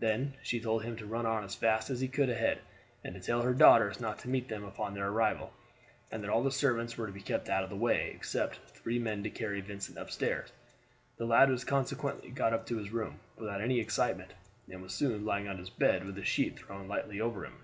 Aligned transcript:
Then 0.00 0.34
she 0.42 0.58
told 0.58 0.82
him 0.82 0.96
to 0.96 1.06
run 1.06 1.24
on 1.24 1.44
as 1.44 1.54
fast 1.54 1.88
as 1.88 2.00
he 2.00 2.08
could 2.08 2.28
ahead, 2.28 2.58
and 3.04 3.14
to 3.14 3.20
tell 3.20 3.42
her 3.42 3.54
daughters 3.54 4.00
not 4.00 4.18
to 4.18 4.28
meet 4.28 4.48
them 4.48 4.64
upon 4.64 4.92
their 4.92 5.06
arrival, 5.06 5.52
and 6.10 6.20
that 6.20 6.30
all 6.30 6.42
the 6.42 6.50
servants 6.50 6.98
were 6.98 7.06
to 7.06 7.12
be 7.12 7.20
kept 7.22 7.48
out 7.48 7.62
of 7.62 7.70
the 7.70 7.76
way, 7.76 8.10
except 8.12 8.56
three 8.70 8.98
men 8.98 9.22
to 9.22 9.30
carry 9.30 9.60
Vincent 9.60 9.96
upstairs. 9.96 10.50
The 11.16 11.26
lad 11.26 11.48
was 11.48 11.62
consequently 11.62 12.30
got 12.30 12.52
up 12.52 12.66
to 12.66 12.76
his 12.78 12.90
room 12.90 13.20
without 13.36 13.60
any 13.60 13.78
excitement, 13.78 14.34
and 14.68 14.82
was 14.82 14.92
soon 14.94 15.24
lying 15.24 15.46
on 15.46 15.58
his 15.58 15.70
bed 15.70 16.04
with 16.04 16.18
a 16.18 16.24
sheet 16.24 16.58
thrown 16.58 16.88
lightly 16.88 17.20
over 17.20 17.46
him. 17.46 17.62